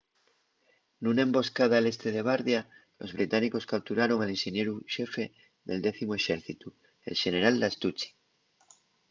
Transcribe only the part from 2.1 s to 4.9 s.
de bardia los británicos capturaron al inxenieru